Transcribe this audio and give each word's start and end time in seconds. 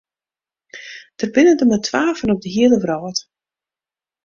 Dêr 1.17 1.29
binne 1.33 1.53
der 1.57 1.67
mar 1.69 1.81
twa 1.87 2.03
fan 2.19 2.33
op 2.33 2.41
de 2.43 2.49
hiele 2.55 2.77
wrâld. 2.83 3.19